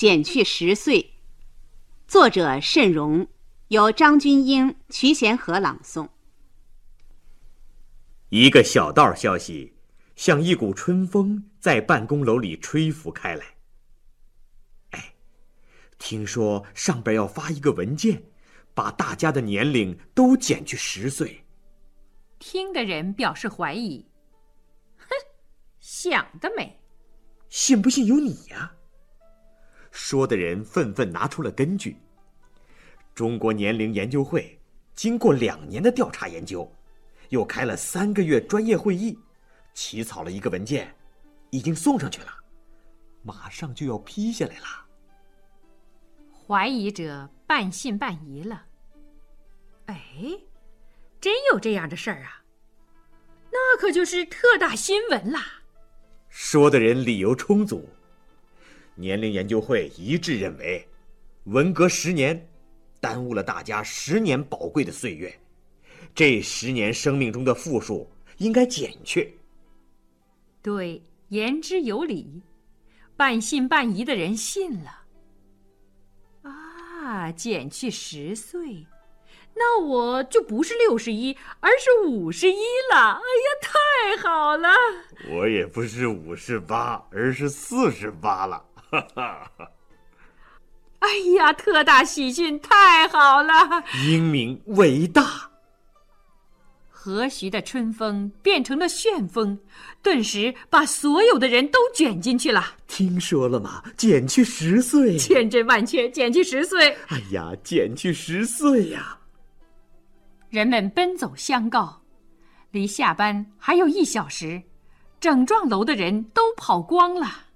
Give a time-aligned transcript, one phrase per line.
[0.00, 1.10] 减去十岁。
[2.08, 3.28] 作者慎荣，
[3.68, 6.08] 由张君英、瞿贤和朗诵。
[8.30, 9.74] 一个小道消息，
[10.16, 13.44] 像一股春风在办公楼里吹拂开来。
[14.92, 15.12] 哎，
[15.98, 18.22] 听说上边要发一个文件，
[18.72, 21.44] 把大家的年龄都减去十岁。
[22.38, 24.02] 听的人表示怀疑。
[24.96, 25.08] 哼，
[25.78, 26.80] 想得美！
[27.50, 28.72] 信不信由你呀。
[29.90, 31.96] 说的人纷纷拿出了根据。
[33.14, 34.58] 中国年龄研究会
[34.94, 36.70] 经过两年的调查研究，
[37.28, 39.18] 又开了三个月专业会议，
[39.74, 40.94] 起草了一个文件，
[41.50, 42.28] 已经送上去了，
[43.22, 44.66] 马上就要批下来了。
[46.46, 48.64] 怀疑者半信半疑了。
[49.86, 49.96] 哎，
[51.20, 52.42] 真有这样的事儿啊？
[53.52, 55.62] 那可就是特大新闻啦！
[56.28, 57.88] 说的人理由充足。
[59.00, 60.86] 年龄研究会一致认为，
[61.44, 62.46] 文革十年，
[63.00, 65.34] 耽误了大家十年宝贵的岁月，
[66.14, 68.06] 这十年生命中的负数
[68.36, 69.38] 应该减去。
[70.60, 72.42] 对，言之有理，
[73.16, 75.04] 半信半疑的人信了。
[76.42, 78.86] 啊，减去十岁，
[79.54, 82.60] 那我就不是六十一，而是五十一
[82.92, 83.12] 了。
[83.12, 84.68] 哎呀，太好了！
[85.30, 88.62] 我也不是五十八，而是四十八了。
[88.90, 89.50] 哈哈！
[90.98, 93.52] 哎呀，特大喜讯，太好了！
[94.04, 95.50] 英明伟大，
[96.90, 99.58] 和煦的春风变成了旋风，
[100.02, 102.74] 顿时把所有的人都卷进去了。
[102.86, 103.82] 听说了吗？
[103.96, 106.90] 减去十岁，千真万确，减去十岁。
[107.08, 109.18] 哎呀，减去十岁呀！
[110.50, 112.02] 人们奔走相告，
[112.72, 114.60] 离下班还有一小时，
[115.18, 117.46] 整幢楼的人都跑光了。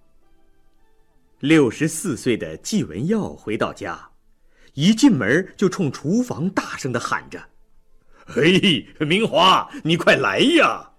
[1.44, 4.08] 六十四岁的季文耀回到家，
[4.72, 7.38] 一进门就冲厨房大声的喊着
[8.24, 10.92] ：“嘿，明华，你快来呀！”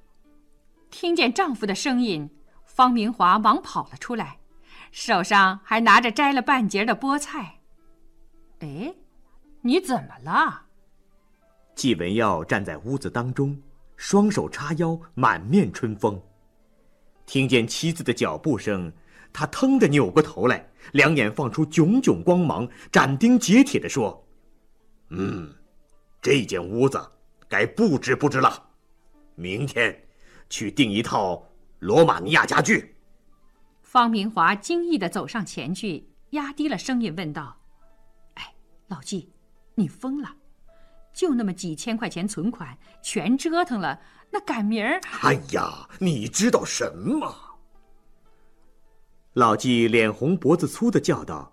[0.92, 2.30] 听见丈夫的声音，
[2.64, 4.38] 方明华忙跑了出来，
[4.92, 7.62] 手上还拿着摘了半截的菠菜。
[8.62, 8.94] “哎，
[9.62, 10.62] 你怎么了？”
[11.74, 13.60] 季文耀站在屋子当中，
[13.98, 16.22] 双手叉腰，满面春风。
[17.26, 18.94] 听见妻子的脚步声。
[19.38, 24.26] 他腾地扭过头来，两眼放出炯炯光芒，斩钉截铁地说
[25.12, 25.54] ：“嗯，
[26.22, 27.06] 这间屋子
[27.50, 28.70] 该布置布置了。
[29.36, 29.94] 明天
[30.50, 31.46] 去订一套
[31.80, 32.96] 罗马尼亚家具。”
[33.84, 37.58] 方明华惊异地走上前去，压低了声音问道
[38.36, 38.56] ：“哎，
[38.88, 39.34] 老季，
[39.76, 40.34] 你疯了？
[41.14, 44.00] 就那么几千块钱存款，全折腾了，
[44.32, 45.02] 那赶明儿……
[45.24, 47.36] 哎呀，你知道什么？”
[49.36, 51.52] 老纪脸红脖子粗的叫道：“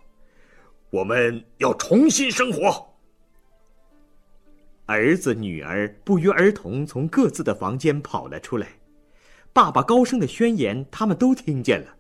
[0.91, 2.95] 我们要重新生活。”
[4.87, 8.69] 儿子女儿不约而同从各自的房间跑了出来，
[9.53, 11.97] 爸爸高声的宣言，他们都听见了。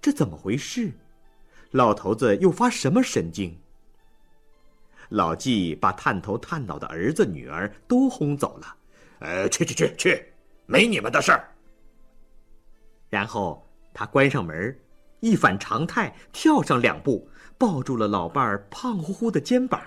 [0.00, 0.90] 这怎么回事？
[1.72, 3.54] 老头子又发什么神经？
[5.10, 8.76] 老纪把探头探脑的儿子女儿都轰走了。
[9.18, 10.24] 呃，去去去去，
[10.64, 11.52] 没你们的事儿。
[13.10, 13.62] 然后。
[14.00, 14.74] 他关上门，
[15.20, 17.28] 一反常态，跳上两步，
[17.58, 19.78] 抱住了老伴儿胖乎乎的肩膀。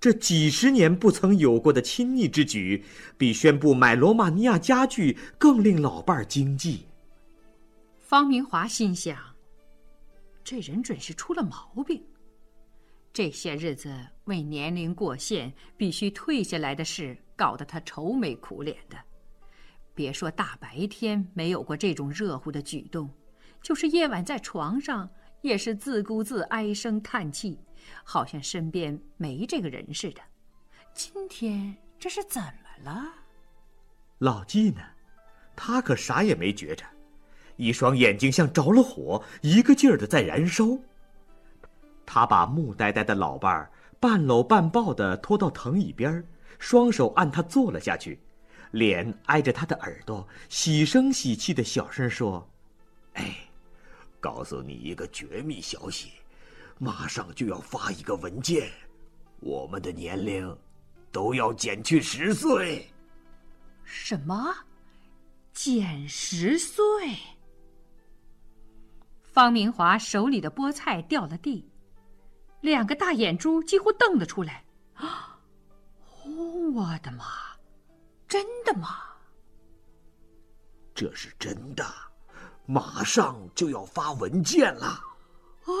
[0.00, 2.82] 这几十年不曾有过的亲昵之举，
[3.18, 6.86] 比宣布买罗马尼亚家具更令老伴儿惊悸。
[7.98, 9.14] 方明华心想：
[10.42, 12.02] 这人准是出了毛病。
[13.12, 18.96] 这些日子为年龄过限必须退下来的事，搞得他愁眉苦脸的。
[20.00, 23.10] 别说大白天没有过这种热乎的举动，
[23.60, 25.10] 就是夜晚在床上，
[25.42, 27.58] 也是自顾自唉声叹气，
[28.02, 30.22] 好像身边没这个人似的。
[30.94, 33.12] 今天这是怎么了？
[34.20, 34.80] 老纪呢？
[35.54, 36.82] 他可啥也没觉着，
[37.56, 40.64] 一双眼睛像着了火，一个劲儿的在燃烧。
[42.06, 43.70] 他把木呆呆的老伴儿
[44.00, 46.24] 半搂半抱的拖到藤椅边儿，
[46.58, 48.18] 双手按他坐了下去。
[48.72, 52.48] 脸挨着他的耳朵，喜声喜气的小声说
[53.14, 53.36] ：“哎，
[54.20, 56.12] 告诉你一个绝密消息，
[56.78, 58.70] 马上就要发一个文件，
[59.40, 60.56] 我们的年龄
[61.10, 62.88] 都要减去十岁。”
[63.82, 64.54] 什么？
[65.52, 67.16] 减十岁？
[69.20, 71.68] 方明华手里的菠菜掉了地，
[72.60, 74.64] 两个大眼珠几乎瞪了出来。
[74.94, 75.38] 啊！
[76.74, 77.49] 我的妈！
[78.30, 78.98] 真的吗？
[80.94, 81.84] 这是真的，
[82.64, 85.00] 马上就要发文件了。
[85.64, 85.72] 哎，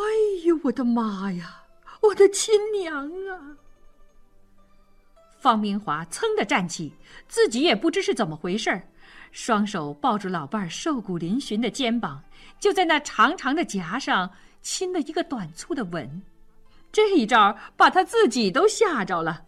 [0.44, 1.62] 呦，我的妈呀！
[2.02, 3.54] 我的亲娘啊！
[5.38, 6.92] 方明华噌的站起，
[7.28, 8.82] 自己也不知是怎么回事儿，
[9.30, 12.20] 双手抱住老伴儿瘦骨嶙峋的肩膀，
[12.58, 14.28] 就在那长长的颊上
[14.60, 16.22] 亲了一个短促的吻。
[16.90, 19.44] 这一招把他自己都吓着了，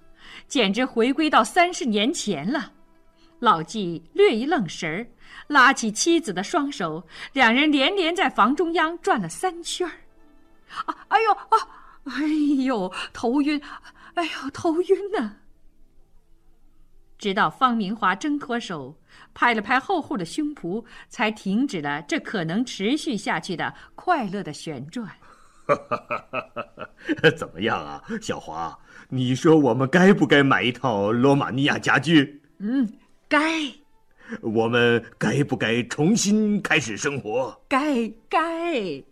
[0.47, 2.73] 简直回归到三十年前了。
[3.43, 5.05] 老纪略一愣神儿，
[5.49, 9.93] 拉起妻子的双手，两人连连在房中央转了三圈儿。
[10.87, 10.97] 啊！
[11.09, 11.59] 哎呦啊！
[12.05, 12.25] 哎
[12.65, 13.61] 呦，头晕！
[14.15, 15.39] 哎呦，头晕呐！
[17.19, 18.97] 直到方明华挣脱手，
[19.35, 25.11] 拍了拍厚厚的胸脯，才停止了这可能持续下去的快乐的旋转。
[27.37, 28.79] 怎么样啊，小华？
[29.09, 32.41] 你说我们该不该买一套罗马尼亚家具？
[32.59, 32.89] 嗯，
[33.33, 33.41] 该。
[34.43, 37.59] 我们该不该重新开始生活？
[37.67, 39.03] 该该。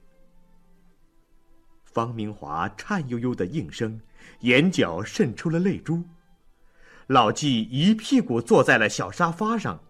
[1.87, 3.99] 方明华颤悠悠的应声，
[4.41, 6.05] 眼角渗出了泪珠。
[7.07, 9.81] 老纪一屁股坐在了小沙发上，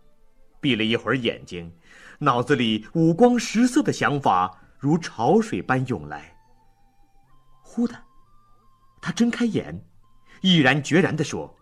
[0.61, 1.73] 闭了一会儿眼睛，
[2.21, 6.37] 脑子里五光十色的想法如潮水般涌来。
[7.63, 8.01] 忽的，
[9.03, 9.85] 他睁开眼，
[10.41, 11.53] 毅然决然地说：“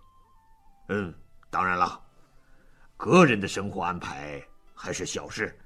[0.91, 1.15] 嗯，
[1.51, 2.01] 当然了，
[2.99, 4.43] 个人的生活安排
[4.75, 5.57] 还是小事，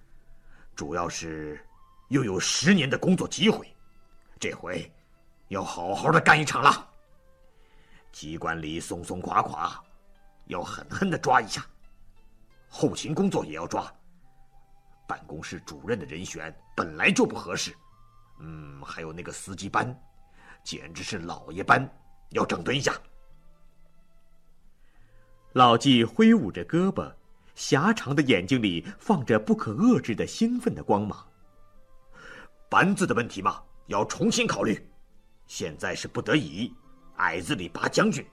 [0.76, 1.58] 主要是
[2.08, 3.67] 又有十年的工作机会。”
[4.38, 4.93] 这回，
[5.49, 6.88] 要好好的干一场了。
[8.12, 9.82] 机关里松松垮垮，
[10.46, 11.64] 要狠狠的抓一下。
[12.69, 13.90] 后勤工作也要抓。
[15.08, 17.75] 办公室主任的人选本来就不合适，
[18.40, 19.99] 嗯，还有那个司机班，
[20.62, 21.88] 简直是老爷班，
[22.31, 22.93] 要整顿一下。
[25.52, 27.12] 老纪挥舞着胳膊，
[27.62, 31.25] 狭长的眼睛里放着不可遏制的兴奋的光芒。
[32.69, 33.62] 班子的问题嘛。
[33.87, 34.81] 要重新考虑，
[35.47, 36.73] 现在是不得已，
[37.17, 38.25] 矮子里拔将军。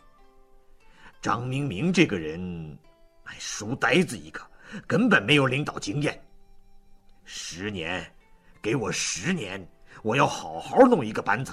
[1.21, 2.77] 张明明这个人，
[3.25, 4.39] 哎，书呆子一个，
[4.87, 6.23] 根本没有领导经验。
[7.25, 8.09] 十年，
[8.61, 9.67] 给我十年，
[10.03, 11.51] 我要好好弄一个班子，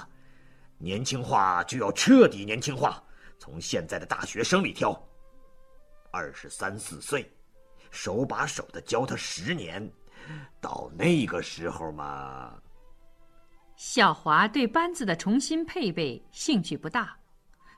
[0.77, 3.03] 年轻化就要彻底年轻化，
[3.39, 4.93] 从现在的大学生里挑，
[6.11, 7.29] 二十三四岁，
[7.91, 9.91] 手把手的教他十年，
[10.59, 12.53] 到那个时候嘛。
[13.75, 17.15] 小华对班子的重新配备兴趣不大，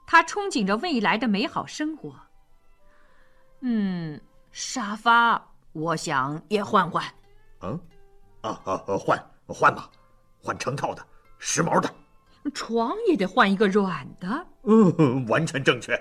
[0.07, 2.15] 他憧憬着未来的美好生活。
[3.61, 4.19] 嗯，
[4.51, 7.03] 沙发我想也换换。
[7.61, 7.79] 嗯，
[8.41, 9.89] 啊啊啊，换换吧，
[10.41, 11.05] 换成套的，
[11.37, 11.93] 时髦的。
[12.53, 14.47] 床也得换一个软的。
[14.63, 15.93] 嗯，完全正确。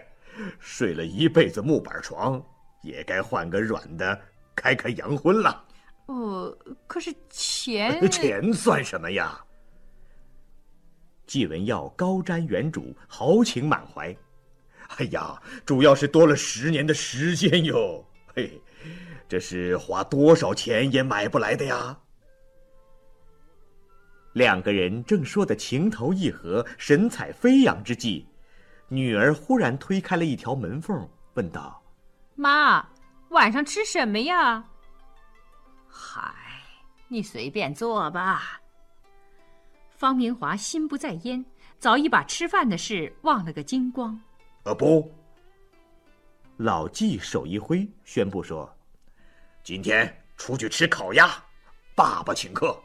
[0.60, 2.40] 睡了一辈子木板床，
[2.82, 4.20] 也该换个软的，
[4.54, 5.64] 开开洋荤了。
[6.06, 9.38] 呃，可是钱 钱算什么呀？
[11.26, 14.16] 季文耀高瞻远瞩，豪情满怀。
[14.96, 18.02] 哎呀，主要是多了十年的时间哟！
[18.34, 18.58] 嘿，
[19.28, 21.98] 这是花多少钱也买不来的呀！
[24.32, 28.26] 两个人正说得情投意合、神采飞扬之际，
[28.88, 31.82] 女儿忽然推开了一条门缝，问道
[32.38, 32.88] ：“妈，
[33.30, 34.64] 晚上吃什么呀
[35.90, 36.32] ？”“嗨，
[37.08, 38.60] 你随便做吧。”
[39.90, 41.44] 方明华心不在焉，
[41.80, 44.18] 早已把吃饭的事忘了个精光。
[44.62, 45.12] 呃，不。
[46.58, 48.72] 老纪手一挥，宣布说
[49.64, 51.28] ：“今天出去吃烤鸭，
[51.96, 52.80] 爸爸请客。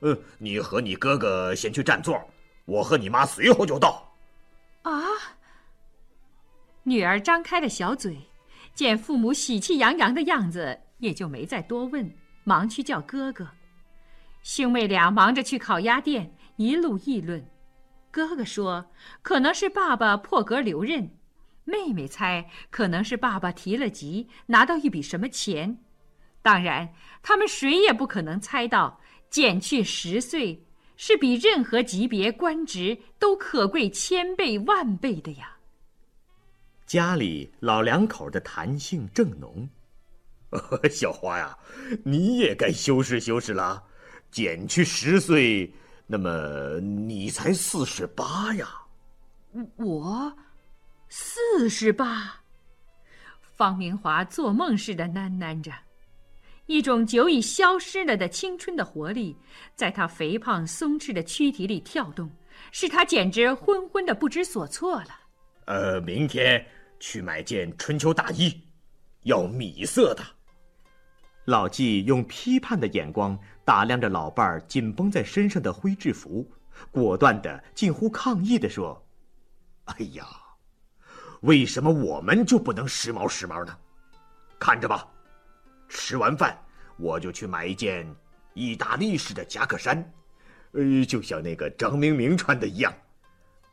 [0.00, 2.20] 嗯，你和你哥哥先去占座，
[2.64, 4.12] 我和你妈随后就到。”
[4.82, 4.92] 啊！
[6.82, 8.18] 女儿张开了小嘴，
[8.76, 12.08] 见父母喜气洋洋的样子，也就没再多问，
[12.44, 13.48] 忙去叫哥哥。
[14.42, 16.30] 兄妹俩忙着去烤鸭店。
[16.56, 17.46] 一路议论，
[18.10, 18.90] 哥哥说
[19.20, 21.10] 可能是爸爸破格留任，
[21.64, 25.78] 妹妹猜可能是爸爸提了级，拿到一笔什么钱。
[26.40, 26.90] 当然，
[27.22, 30.66] 他们谁也不可能猜到，减去十岁
[30.96, 35.55] 是比任何级别官职都可贵千倍万倍的呀。
[36.86, 39.68] 家里老两口的谈性正浓，
[40.88, 41.58] 小花呀，
[42.04, 43.82] 你也该修饰修饰了，
[44.30, 45.74] 减去十岁。
[46.06, 48.68] 那么你才四十八呀？
[49.76, 50.36] 我
[51.08, 52.42] 四十八。
[53.56, 55.72] 方明华做梦似的喃喃着，
[56.66, 59.36] 一种久已消失了的青春的活力，
[59.74, 62.30] 在他肥胖松弛的躯体里跳动，
[62.70, 65.08] 使他简直昏昏的不知所措了。
[65.64, 66.64] 呃，明天
[66.98, 68.62] 去买件春秋大衣，
[69.22, 70.22] 要米色的。
[71.44, 76.50] 老纪用批判的眼光打量着老伴儿紧绷在身上的灰制服，
[76.90, 79.00] 果断的、近乎抗议的说
[79.86, 80.26] ：“哎呀，
[81.42, 83.76] 为什么我们就不能时髦时髦呢？
[84.58, 85.06] 看着吧，
[85.88, 86.58] 吃完饭
[86.96, 88.12] 我就去买一件
[88.54, 90.12] 意大利式的夹克衫，
[90.72, 92.92] 呃，就像那个张明明穿的一样。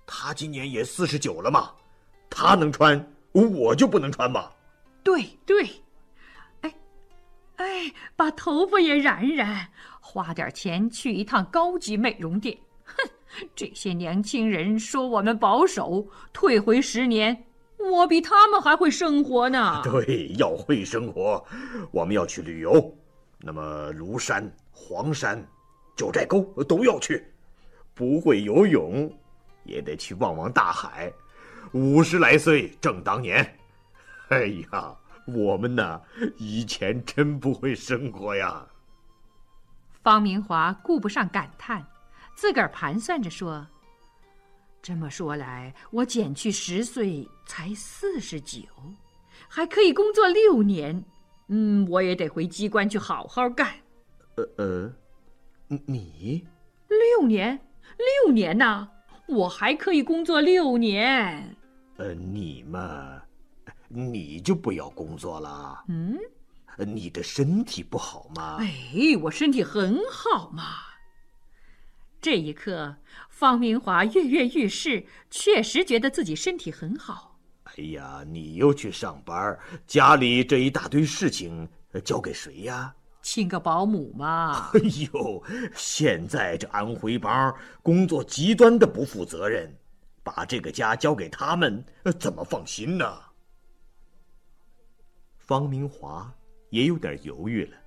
[0.06, 1.72] 他今年也四十九了嘛，
[2.36, 3.00] 他能穿，
[3.32, 4.50] 我就不能穿吗？
[5.04, 5.70] 对对，
[6.62, 6.74] 哎，
[7.58, 9.68] 哎，把头发也染染，
[10.02, 12.58] 花点钱去一趟高级美容店。
[12.86, 13.08] 哼，
[13.56, 17.46] 这些年轻人说我们保守，退回十年，
[17.78, 19.82] 我比他们还会生活呢。
[19.86, 21.46] 对，要会生活，
[21.92, 22.92] 我们要去旅游，
[23.42, 25.48] 那么庐山、黄山、
[25.96, 27.24] 九寨沟都要去。
[27.94, 29.08] 不会游泳。
[29.66, 31.10] 也得去望望大海，
[31.72, 33.58] 五十来岁正当年。
[34.30, 36.02] 哎呀，我们呐，
[36.38, 38.68] 以前真不会生活呀。
[40.02, 41.86] 方明华顾不上感叹，
[42.36, 43.66] 自个儿盘算着说
[44.82, 48.62] ：“这么说来，我减去十岁才四十九，
[49.48, 51.04] 还可以工作六年。
[51.48, 53.72] 嗯，我也得回机关去好好干。”
[54.36, 54.94] 呃呃，
[55.86, 56.46] 你
[56.90, 57.60] 六年，
[58.26, 58.90] 六年呐！
[59.34, 61.56] 我还可以工作六年。
[61.98, 63.22] 呃，你嘛，
[63.88, 65.84] 你就不要工作了。
[65.88, 66.18] 嗯，
[66.78, 68.58] 你的身体不好吗？
[68.60, 70.64] 哎，我身体很好嘛。
[72.22, 72.96] 这一刻，
[73.30, 77.38] 方明华跃跃欲试，确实觉得自己身体很好。
[77.64, 81.68] 哎呀，你又去上班，家里这一大堆事情
[82.06, 82.94] 交给谁呀？
[83.24, 84.70] 请个保姆嘛！
[84.74, 84.80] 哎
[85.12, 89.74] 呦，现在这安徽帮工作极端的不负责任，
[90.24, 91.84] 把这个家交给他们，
[92.20, 93.18] 怎么放心呢？
[95.40, 96.32] 方明华
[96.70, 97.78] 也有点犹豫了。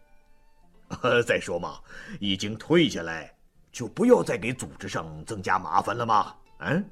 [1.02, 1.80] 呃再说嘛，
[2.18, 3.30] 已经退下来，
[3.70, 6.34] 就不要再给组织上增加麻烦了嘛。
[6.60, 6.82] 嗯，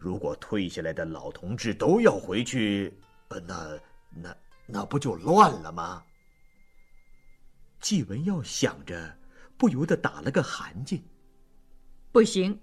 [0.00, 2.92] 如果退下来的老同志都要回去，
[3.28, 3.78] 呃那
[4.10, 6.02] 那那不就乱了吗？
[7.82, 9.18] 季文耀想着，
[9.58, 11.02] 不由得打了个寒噤。
[12.12, 12.60] 不行，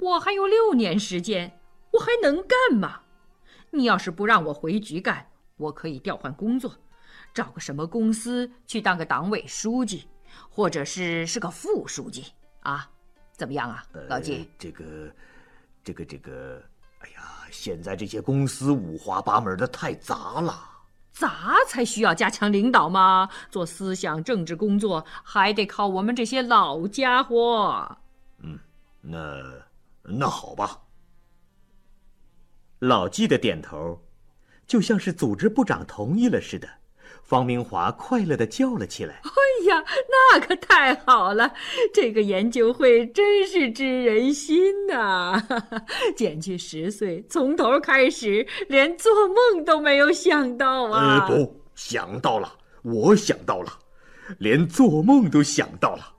[0.00, 1.60] 我还有六年时间，
[1.92, 3.02] 我还能干吗？
[3.70, 6.74] 你要是不让我回局干，我可以调换工作，
[7.34, 10.08] 找个什么公司去当个党委书记，
[10.48, 12.24] 或者是是个副书记
[12.60, 12.90] 啊？
[13.32, 14.48] 怎么样啊，老季？
[14.58, 15.14] 这个，
[15.84, 16.62] 这个，这个，
[17.00, 20.75] 哎呀，现在这些公司五花八门的，太杂了。
[21.16, 21.30] 咱
[21.66, 23.30] 才需要加强领导吗？
[23.50, 27.96] 做思想政治工作还得靠我们这些老家伙。
[28.40, 28.58] 嗯，
[29.00, 29.42] 那
[30.02, 30.82] 那好吧。
[32.80, 33.98] 老纪的点头，
[34.66, 36.68] 就像是组织部长同意了似的。
[37.26, 41.52] 方明华快乐的叫了起来：“哎呀，那可太好了！
[41.92, 45.42] 这个研究会真是知人心呐！
[46.16, 51.26] 减去十岁，从头开始，连做梦都没有想到啊！
[51.26, 53.72] 呃，不，想到了，我想到了，
[54.38, 56.14] 连做梦都想到了。”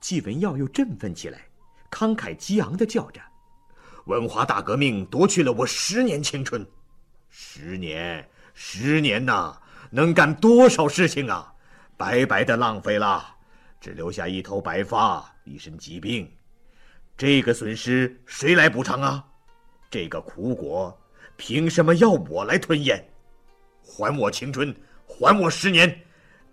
[0.00, 1.40] 季文耀又振奋起来，
[1.90, 3.20] 慷慨激昂的叫着
[4.06, 6.64] ：“文化大革命夺去了我十年青春，
[7.28, 8.24] 十年。”
[8.58, 9.54] 十年呐，
[9.90, 11.52] 能干多少事情啊！
[11.94, 13.22] 白白的浪费了，
[13.78, 16.26] 只留下一头白发，一身疾病。
[17.18, 19.22] 这个损失谁来补偿啊？
[19.90, 20.98] 这个苦果
[21.36, 23.06] 凭什么要我来吞咽？
[23.82, 24.74] 还我青春，
[25.06, 25.94] 还我十年！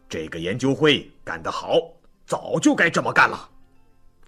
[0.09, 1.79] 这个研究会干得好，
[2.25, 3.49] 早就该这么干了。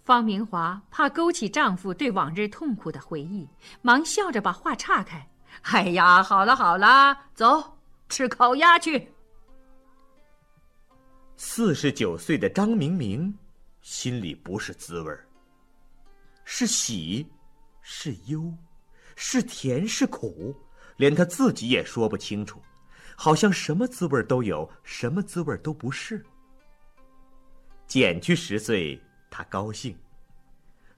[0.06, 3.46] 方明华怕勾起丈夫对往日痛苦的回忆，
[3.82, 5.28] 忙笑着把话岔开。
[5.72, 7.78] 哎呀，好了好了，走，
[8.10, 9.12] 吃烤鸭去。
[11.38, 13.38] 四十九岁的张明明
[13.82, 15.28] 心里不是滋味儿，
[16.44, 17.28] 是喜，
[17.82, 18.54] 是忧，
[19.16, 20.56] 是甜是苦，
[20.98, 22.62] 连他自己也说不清楚，
[23.18, 26.24] 好像什么滋味都有，什么滋味都不是。
[27.88, 29.98] 减去十岁，他高兴。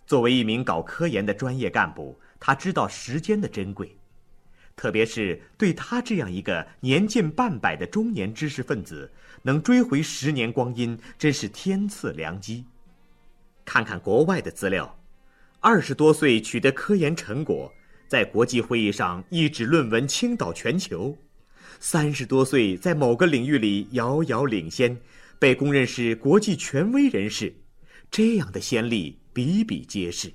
[0.05, 3.97] 作为一名搞科研的专业干部，他知道时间的珍贵。
[4.77, 12.63] 特别是对他这样一个年近半百的中年知识分子，能追回十年光阴，真是天赐良机。
[13.65, 14.98] 看看国外的资料，
[15.60, 17.74] 二十多岁取得科研成果，
[18.07, 21.17] 在国际会议上一纸论文倾倒全球；
[21.79, 24.96] 三十多岁在某个领域里遥遥领先，
[25.39, 27.51] 被公认是国际权威人士，
[28.12, 30.31] 这样的先例比比皆是。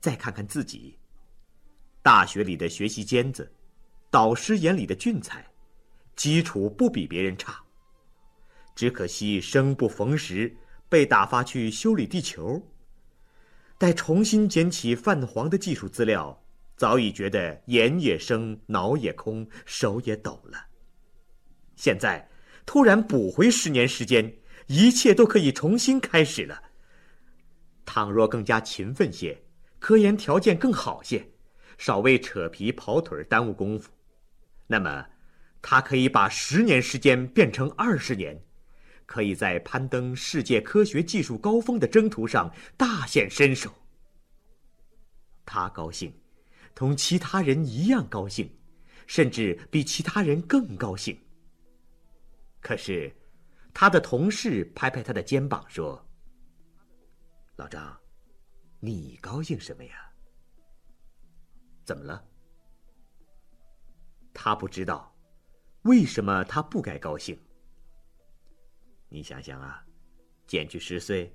[0.00, 0.96] 再看看自己。
[2.06, 3.50] 大学里的学习尖子，
[4.12, 5.44] 导师眼里的俊才，
[6.14, 7.60] 基础不比别人差。
[8.76, 10.56] 只可惜生不逢时，
[10.88, 12.62] 被打发去修理地球，
[13.76, 16.40] 待重新捡起泛黄的技术资料，
[16.76, 20.64] 早已觉得眼也生，脑也空，手也抖了。
[21.74, 22.28] 现在
[22.64, 24.32] 突然补回十年时间，
[24.68, 26.62] 一切都可以重新开始了。
[27.84, 29.42] 倘若更加勤奋些，
[29.80, 31.32] 科研条件更好些，
[31.78, 33.90] 少为扯皮跑腿耽误功夫，
[34.66, 35.06] 那么，
[35.60, 38.42] 他可以把十年时间变成二十年。
[39.06, 43.72] 可以在攀登世界科学技术高峰的征途上大显身手。
[45.44, 46.12] 他高兴，
[46.74, 48.50] 同其他人一样高兴，
[49.06, 51.16] 甚至比其他人更高兴。
[52.60, 53.14] 可是，
[53.72, 56.04] 他的同事拍拍他的肩膀说
[57.54, 57.96] ：“老张，
[58.80, 60.05] 你高兴什么呀？
[61.86, 62.22] 怎么了？”
[64.34, 65.16] 他不知道，
[65.82, 67.38] 为什么他不该高兴。
[69.08, 69.82] 你想想啊，
[70.46, 71.34] 减去十岁，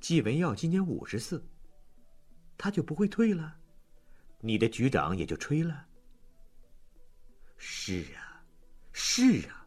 [0.00, 1.42] 季文耀今年五十四，
[2.58, 3.56] 他就不会退了，
[4.40, 5.86] 你的局长也就吹了。
[7.56, 8.44] 是啊，
[8.92, 9.66] 是啊，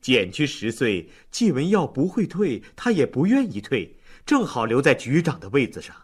[0.00, 5.94] 减去十岁，季文耀不会退，他也不愿意退，正好留在局长的位子上。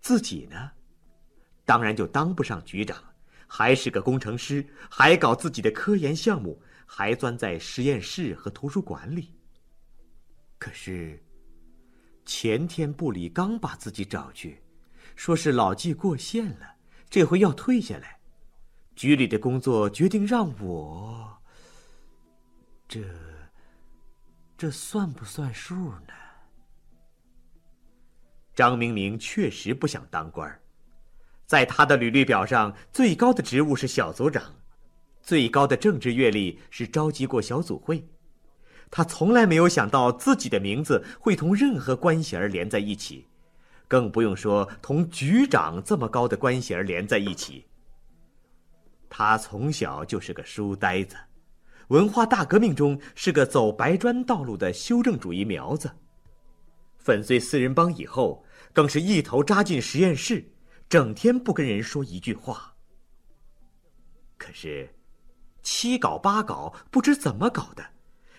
[0.00, 0.72] 自己呢，
[1.72, 3.02] 当然就当不上局长，
[3.46, 6.62] 还是个工程师，还搞自己的科研项目。
[6.84, 9.34] 还钻在实验室和图书馆里。
[10.58, 11.18] 可是，
[12.26, 14.62] 前天部里刚把自己找去，
[15.16, 16.74] 说是老纪过线了，
[17.08, 18.20] 这回要退下来。
[18.94, 21.34] 局里的工作决定让我，
[22.86, 23.00] 这，
[24.58, 26.12] 这算不算数呢？
[28.54, 30.61] 张明明确实不想当官
[31.52, 34.42] 在他的履历表上，最高的职务是小组长。
[35.20, 38.08] 最高的政治阅历是召集过小组会，
[38.90, 43.26] 他从来没有想到自己的名字会同任何关系儿连在一起，
[43.86, 47.66] 更不用说同局长这么高的关系儿连在一起。
[49.10, 51.16] 他从小就是个书呆子，
[51.88, 55.90] 文化大革命中是个走白砖道路的修正主义苗子，
[56.96, 60.42] 粉碎四人帮以后，更是一头扎进实验室，
[60.92, 62.74] 整天不跟人说一句话。
[64.36, 64.94] 可是。
[65.62, 67.82] 七搞八搞，不知怎么搞的，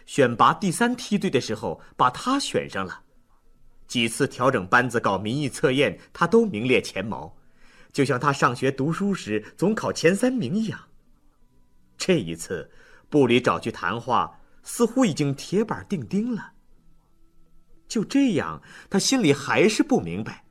[0.06, 3.02] 选拔第三梯队的时候把他选上了。
[3.88, 7.36] 几次调整班子搞民意测验，他都名列前茅，
[7.92, 10.80] 就像他上学读书时总考前三名一样。
[11.98, 12.70] 这一次，
[13.10, 16.52] 部里找去谈话，似乎已经铁板钉钉了。
[17.88, 18.62] 就这样，
[18.92, 20.46] 他心里还是不明白。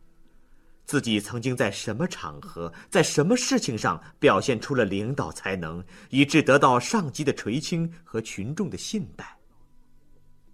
[0.85, 9.37] 自己曾经在什么场合，在什么事情上表现出了领导才能，以致得到上级的垂青和群众的信赖？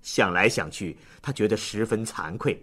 [0.03, 2.63] 想来想去，他觉得十分惭愧。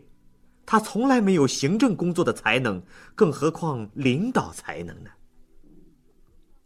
[0.65, 2.81] 他从来没有行政工作的才能，
[3.13, 5.11] 更何况领导才能呢？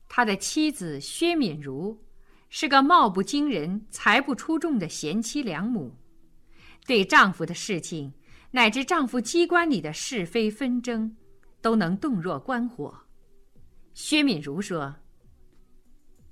[0.07, 1.97] 他的妻子薛敏如，
[2.49, 5.93] 是个貌不惊人、才不出众的贤妻良母，
[6.85, 8.13] 对丈夫的事情。
[8.51, 11.15] 乃至丈夫机关里的是非纷争，
[11.62, 13.01] 都能洞若观火。
[13.93, 14.95] 薛敏如说：“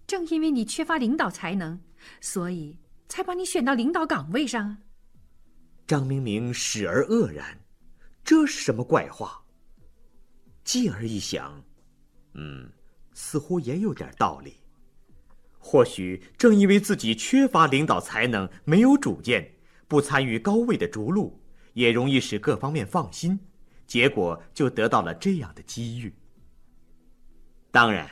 [0.08, 1.80] 正因为你缺乏领导才能，
[2.22, 4.78] 所以才把你选到领导岗位上。”
[5.86, 7.58] 张明明始而愕然，
[8.24, 9.42] 这是什么怪话？
[10.64, 11.64] 继而一想，
[12.34, 12.70] 嗯，
[13.14, 14.56] 似乎也有点道理。
[15.60, 19.54] 或许正因为自己缺乏领导才能，没有主见，
[19.88, 21.40] 不参与高位的逐鹿。
[21.78, 23.40] 也容易使各方面放心，
[23.86, 26.12] 结果就得到了这样的机遇。
[27.70, 28.10] 当然，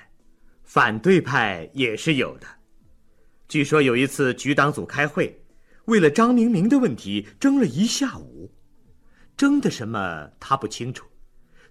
[0.64, 2.46] 反对派也是有的。
[3.48, 5.44] 据说有一次局党组开会，
[5.86, 8.52] 为了张明明的问题争了一下午，
[9.36, 11.08] 争的什么他不清楚，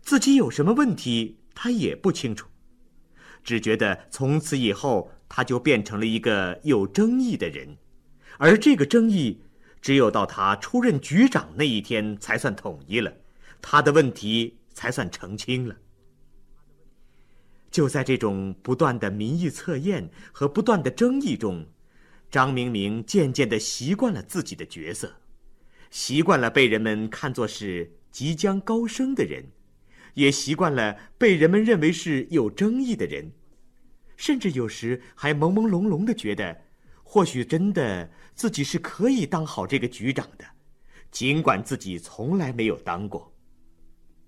[0.02, 2.48] 自己有什么问题他也不清楚，
[3.44, 7.76] 只觉得从此以后他就变成了一个有争议的人，
[8.38, 9.42] 而这个争议。
[9.84, 13.14] 只有到他出任局长那一天，才算统一了，
[13.60, 15.76] 他的问题才算澄清了。
[17.70, 21.66] 就在这种不断的民意测验和不断的争议中，
[22.30, 25.16] 张明明渐渐的习惯了自己的角色，
[25.90, 29.44] 习惯了被人们看作是即将高升的人，
[30.14, 33.32] 也习惯了被人们认为是有争议的人，
[34.16, 36.62] 甚至有时还朦朦胧胧的觉得。
[37.04, 40.44] 或许真的自己是可以当好这个局长的，
[41.12, 43.32] 尽管自己从来没有当过。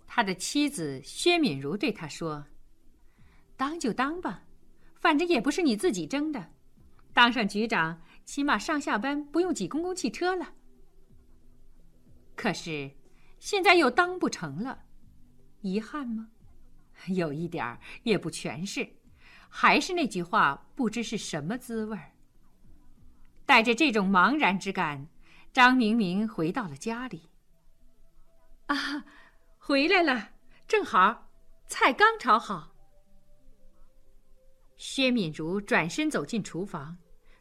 [0.06, 2.46] 他的妻子薛敏如对他说
[3.56, 4.44] ：“当就当吧，
[5.00, 6.52] 反正也不是你自己争的，
[7.12, 10.54] 当上局长起码上下班不用挤公共汽车了。”
[12.36, 12.90] 可是，
[13.38, 14.84] 现在又当不成了，
[15.62, 16.28] 遗憾吗？
[17.08, 18.88] 有一点儿，也不全是。
[19.48, 22.12] 还是那句话，不知是什么滋味儿。
[23.46, 25.08] 带着这种茫然之感，
[25.52, 27.30] 张明明回到了家里。
[28.66, 28.76] 啊，
[29.56, 30.30] 回来了，
[30.66, 31.30] 正好，
[31.68, 32.74] 菜刚炒好。
[34.76, 36.98] 薛敏如转身走进厨房，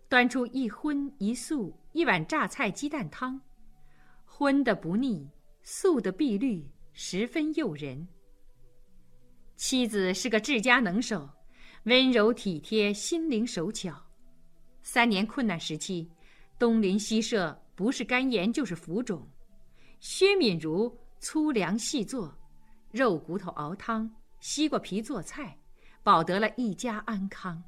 [0.07, 3.41] 端出一荤一素一碗榨菜鸡蛋汤，
[4.23, 5.27] 荤的不腻，
[5.63, 8.07] 素的碧绿，十分诱人。
[9.55, 11.27] 妻子是个治家能手，
[11.85, 14.04] 温柔体贴，心灵手巧。
[14.87, 16.07] 三年困难时期，
[16.59, 19.27] 东邻西舍不是干盐就是浮肿，
[19.99, 22.31] 薛敏如粗粮细做，
[22.91, 24.07] 肉骨头熬汤，
[24.39, 25.57] 西瓜皮做菜，
[26.03, 27.63] 保得了一家安康。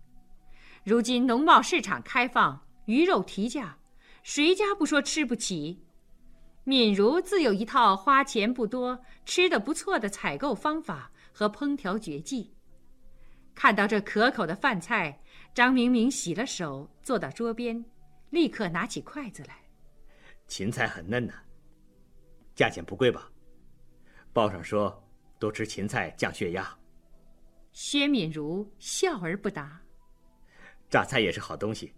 [0.84, 3.76] 如今农贸市场开放，鱼肉提价，
[4.22, 5.84] 谁家不说吃不起？
[6.66, 12.54] 敏如自有一套花钱不多、吃的不错的采购方法和烹调绝技。
[13.56, 15.20] 看到这可口的饭菜。
[15.56, 17.86] 张明明洗了手，坐到桌边，
[18.32, 19.56] 立刻拿起筷子来。
[20.46, 21.34] 芹菜很嫩呐，
[22.54, 23.32] 价钱不贵吧？
[24.34, 25.02] 报上说
[25.40, 26.78] 多吃芹菜降血压。
[27.72, 29.82] 薛敏如笑而不答。
[30.90, 31.94] 榨菜也是好东西，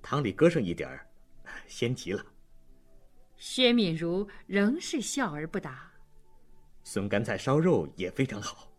[0.00, 1.04] 汤里搁上一点儿，
[1.66, 2.24] 鲜极了。
[3.36, 5.90] 薛敏如仍是笑而不答。
[6.84, 8.72] 笋干菜烧肉也非常好。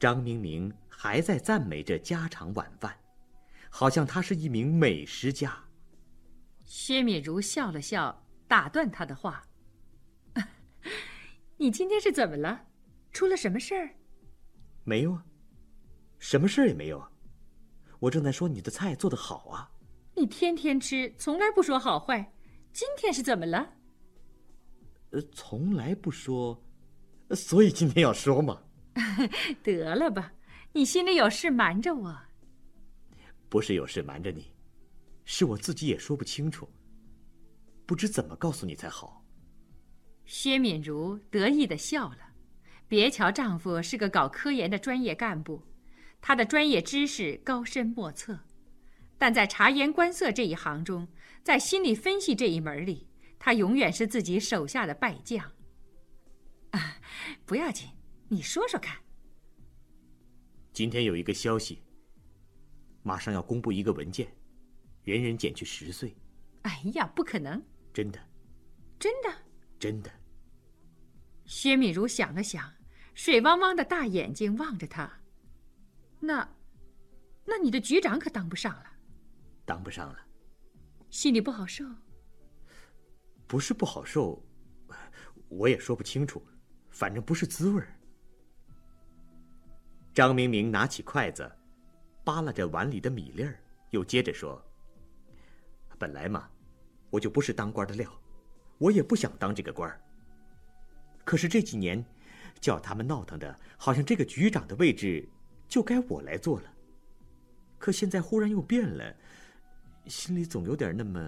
[0.00, 0.74] 张明明。
[0.96, 2.96] 还在赞美这家常晚饭，
[3.76, 5.52] 好像他是一名美食家。
[6.64, 9.44] 薛敏如笑了笑，打断他的话
[11.58, 12.68] ：“你今天是怎么了？
[13.10, 13.90] 出了什么事儿
[14.86, 15.26] ？”“没有啊，
[16.20, 17.10] 什么事儿也没有啊。
[17.98, 19.68] 我正在说你的菜做得好啊。
[20.14, 22.32] ”“你天天吃，从来不说好坏，
[22.72, 23.74] 今天是怎么了
[25.10, 26.64] ？”“呃，从来不说，
[27.30, 28.62] 所以今天要说嘛。
[29.64, 30.32] ”“得了吧。”
[30.70, 32.16] 你心里有事瞒着我？
[33.54, 34.52] 不是有事瞒着你，
[35.24, 36.68] 是我自己也说不清楚，
[37.86, 39.24] 不知怎么告诉你才好。
[40.24, 42.18] 薛敏如得意的笑了，
[42.88, 45.62] 别瞧丈夫是个搞科研的专业干部，
[46.20, 48.40] 他的专业知识高深莫测，
[49.18, 51.06] 但在察言观色这一行中，
[51.44, 53.06] 在心理分析这一门里，
[53.38, 55.52] 他永远是自己手下的败将。
[56.70, 56.96] 啊，
[57.46, 57.88] 不要紧，
[58.26, 58.98] 你说说看。
[60.72, 61.83] 今天有一个消息，
[63.04, 64.26] 马上要公布一个文件，
[65.04, 66.16] 人人减去十岁。
[66.62, 67.62] 哎呀，不可能！
[67.92, 68.18] 真的，
[68.98, 69.32] 真的，
[69.78, 70.10] 真的。
[71.44, 72.72] 薛敏如想了想，
[73.14, 75.20] 水汪汪的大眼睛望着他。
[76.18, 76.48] 那，
[77.44, 78.86] 那你的局长可当不上了。
[79.66, 80.18] 当不上了，
[81.10, 81.84] 心里不好受。
[83.46, 84.42] 不是不好受，
[85.48, 86.42] 我也说不清楚，
[86.88, 87.94] 反正不是滋味儿。
[90.14, 91.50] 张明明拿起筷子，
[92.24, 93.58] 扒拉着碗里的米粒儿，
[93.90, 94.60] 又接着说
[95.98, 96.48] ：“本来嘛，
[97.10, 98.10] 我就不是当官的料，
[98.78, 100.00] 我也不想当这个官儿。
[101.24, 102.02] 可是这几年，
[102.60, 105.28] 叫他们闹腾的，好像这个局长的位置
[105.68, 106.72] 就该我来做了。
[107.78, 109.14] 可现在忽然又变了，
[110.06, 111.20] 心里总有点那么……”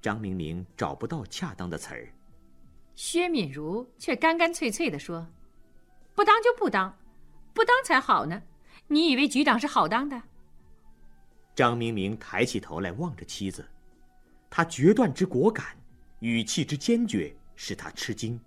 [0.00, 2.08] 张明明找不到恰当的词儿，
[2.94, 5.26] 薛敏如却干干脆脆的说。
[6.14, 6.96] 不当就不当，
[7.58, 8.40] 不当才好呢。
[8.86, 10.22] 你以为局长是好当的？
[11.56, 13.68] 张明明抬起头来望着妻子，
[14.48, 15.76] 他决断之果敢，
[16.20, 18.38] 语气之坚决，使他吃惊。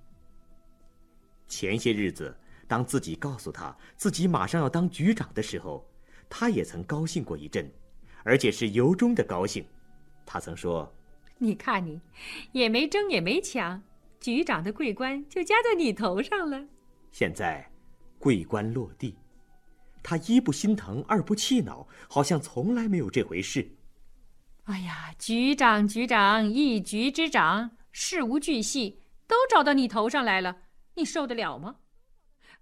[1.45, 2.33] 前些日子，
[2.69, 5.85] 当自己告诉他自己马上要当局长的时候，
[6.29, 7.69] 他也曾高兴过一阵，
[8.23, 9.65] 而且是由衷的高兴。
[10.25, 10.89] 他曾说
[11.37, 11.99] ：“你看你，
[12.53, 13.83] 也没争也没抢，
[14.21, 16.65] 局长的桂冠就加在你头上了。”
[17.11, 17.69] 现在，
[18.21, 19.17] 桂冠落地，
[20.03, 23.75] 他一不心疼，二不气恼，好像从来没有这回事。
[24.65, 31.77] 哎呀，局长，局长，一局之长，事无巨细都找到你头上来了，你受得了吗？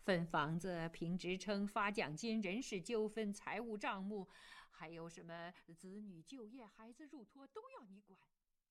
[0.05, 4.29] 分房子、评职称、发奖金、人事纠纷、财务账目，
[4.71, 8.17] 还有什么子女就业、孩子入托，都要你管，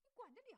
[0.07, 0.57] 你管得了？